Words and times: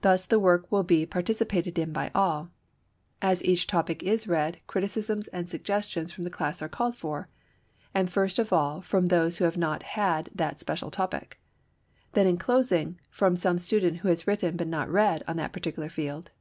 Thus 0.00 0.26
the 0.26 0.40
work 0.40 0.72
will 0.72 0.82
be 0.82 1.06
participated 1.06 1.78
in 1.78 1.92
by 1.92 2.10
all. 2.12 2.50
As 3.22 3.40
each 3.44 3.68
topic 3.68 4.02
is 4.02 4.26
read 4.26 4.58
criticisms 4.66 5.28
and 5.28 5.48
suggestions 5.48 6.10
from 6.10 6.24
the 6.24 6.28
class 6.28 6.60
are 6.60 6.68
called 6.68 6.96
for; 6.96 7.28
and 7.94 8.10
first 8.10 8.40
of 8.40 8.52
all 8.52 8.80
from 8.80 9.06
those 9.06 9.36
who 9.38 9.44
have 9.44 9.56
not 9.56 9.84
had 9.84 10.28
that 10.34 10.58
special 10.58 10.90
topic; 10.90 11.40
then 12.14 12.26
in 12.26 12.36
closing, 12.36 12.98
from 13.10 13.36
some 13.36 13.58
student 13.58 13.98
who 13.98 14.08
has 14.08 14.26
written 14.26 14.56
but 14.56 14.66
not 14.66 14.90
read 14.90 15.22
on 15.28 15.36
that 15.36 15.52
particular 15.52 15.88
field. 15.88 16.32